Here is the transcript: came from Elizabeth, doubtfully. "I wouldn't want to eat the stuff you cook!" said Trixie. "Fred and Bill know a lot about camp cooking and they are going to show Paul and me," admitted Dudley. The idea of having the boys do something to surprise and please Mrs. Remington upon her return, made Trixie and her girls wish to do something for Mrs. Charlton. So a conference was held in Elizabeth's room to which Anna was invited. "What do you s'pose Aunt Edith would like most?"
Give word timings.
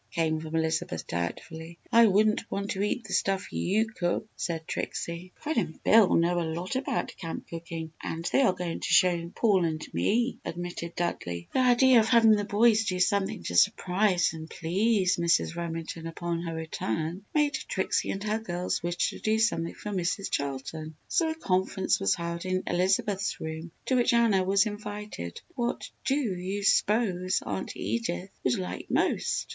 came 0.11 0.39
from 0.39 0.55
Elizabeth, 0.55 1.05
doubtfully. 1.05 1.77
"I 1.91 2.07
wouldn't 2.07 2.49
want 2.49 2.71
to 2.71 2.81
eat 2.81 3.03
the 3.03 3.13
stuff 3.13 3.53
you 3.53 3.85
cook!" 3.85 4.27
said 4.35 4.65
Trixie. 4.67 5.31
"Fred 5.35 5.57
and 5.57 5.83
Bill 5.83 6.15
know 6.15 6.39
a 6.39 6.51
lot 6.55 6.75
about 6.75 7.15
camp 7.17 7.47
cooking 7.47 7.91
and 8.01 8.27
they 8.31 8.41
are 8.41 8.51
going 8.51 8.79
to 8.79 8.87
show 8.89 9.31
Paul 9.35 9.63
and 9.63 9.87
me," 9.93 10.39
admitted 10.43 10.95
Dudley. 10.95 11.49
The 11.53 11.59
idea 11.59 11.99
of 11.99 12.07
having 12.09 12.31
the 12.31 12.45
boys 12.45 12.85
do 12.85 12.99
something 12.99 13.43
to 13.43 13.55
surprise 13.55 14.33
and 14.33 14.49
please 14.49 15.17
Mrs. 15.17 15.55
Remington 15.55 16.07
upon 16.07 16.41
her 16.41 16.55
return, 16.55 17.23
made 17.35 17.53
Trixie 17.53 18.09
and 18.09 18.23
her 18.23 18.39
girls 18.39 18.81
wish 18.81 19.09
to 19.11 19.19
do 19.19 19.37
something 19.37 19.75
for 19.75 19.91
Mrs. 19.91 20.31
Charlton. 20.31 20.95
So 21.09 21.29
a 21.29 21.35
conference 21.35 21.99
was 21.99 22.15
held 22.15 22.43
in 22.43 22.63
Elizabeth's 22.65 23.39
room 23.39 23.69
to 23.85 23.93
which 23.97 24.13
Anna 24.15 24.43
was 24.43 24.65
invited. 24.65 25.41
"What 25.53 25.91
do 26.05 26.15
you 26.15 26.63
s'pose 26.63 27.43
Aunt 27.45 27.77
Edith 27.77 28.31
would 28.43 28.57
like 28.57 28.89
most?" 28.89 29.45